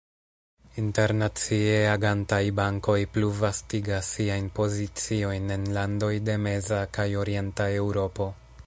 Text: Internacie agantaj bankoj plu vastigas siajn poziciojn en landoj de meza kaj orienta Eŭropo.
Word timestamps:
Internacie 0.83 1.75
agantaj 1.89 2.39
bankoj 2.59 2.97
plu 3.17 3.29
vastigas 3.43 4.11
siajn 4.17 4.49
poziciojn 4.61 5.55
en 5.59 5.69
landoj 5.79 6.13
de 6.31 6.41
meza 6.49 6.83
kaj 6.99 7.09
orienta 7.25 7.71
Eŭropo. 7.85 8.31